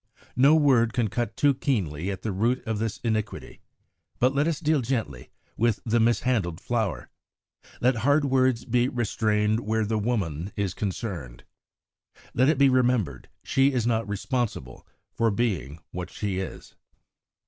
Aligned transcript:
No 0.35 0.55
word 0.55 0.93
can 0.93 1.09
cut 1.09 1.37
too 1.37 1.53
keenly 1.53 2.09
at 2.09 2.23
the 2.23 2.31
root 2.31 2.63
of 2.65 2.79
this 2.79 2.97
iniquity; 3.03 3.61
but 4.17 4.33
let 4.33 4.47
us 4.47 4.59
deal 4.59 4.81
gently 4.81 5.29
with 5.57 5.79
the 5.85 5.99
mishandled 5.99 6.59
flower. 6.59 7.11
Let 7.81 7.97
hard 7.97 8.25
words 8.25 8.65
be 8.65 8.89
restrained 8.89 9.59
where 9.59 9.85
the 9.85 9.99
woman 9.99 10.53
is 10.55 10.73
concerned. 10.73 11.43
Let 12.33 12.49
it 12.49 12.57
be 12.57 12.67
remembered 12.67 13.29
she 13.43 13.73
is 13.73 13.85
not 13.85 14.07
responsible 14.09 14.87
for 15.13 15.29
being 15.29 15.79
what 15.91 16.09
she 16.09 16.39
is. 16.39 16.73